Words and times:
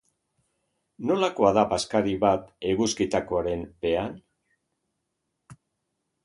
Nolakoa 1.09 1.51
da 1.57 1.63
bazkari 1.73 2.15
bat 2.23 2.47
eguzkitakoaren 2.71 3.67
pean? 3.85 4.17